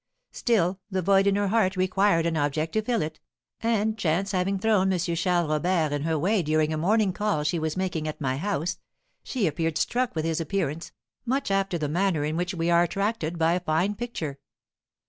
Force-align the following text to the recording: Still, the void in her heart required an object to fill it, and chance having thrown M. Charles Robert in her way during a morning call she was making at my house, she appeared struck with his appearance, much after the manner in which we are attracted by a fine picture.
Still, 0.31 0.79
the 0.89 1.03
void 1.03 1.27
in 1.27 1.35
her 1.35 1.49
heart 1.49 1.75
required 1.75 2.25
an 2.25 2.35
object 2.35 2.73
to 2.73 2.81
fill 2.81 3.03
it, 3.03 3.19
and 3.61 3.99
chance 3.99 4.31
having 4.31 4.57
thrown 4.57 4.91
M. 4.91 4.97
Charles 4.97 5.47
Robert 5.47 5.91
in 5.93 6.01
her 6.05 6.17
way 6.17 6.41
during 6.41 6.73
a 6.73 6.77
morning 6.77 7.13
call 7.13 7.43
she 7.43 7.59
was 7.59 7.77
making 7.77 8.07
at 8.07 8.19
my 8.19 8.37
house, 8.37 8.79
she 9.21 9.45
appeared 9.45 9.77
struck 9.77 10.15
with 10.15 10.25
his 10.25 10.41
appearance, 10.41 10.91
much 11.23 11.51
after 11.51 11.77
the 11.77 11.87
manner 11.87 12.25
in 12.25 12.35
which 12.35 12.55
we 12.55 12.71
are 12.71 12.81
attracted 12.81 13.37
by 13.37 13.53
a 13.53 13.59
fine 13.59 13.93
picture. 13.93 14.39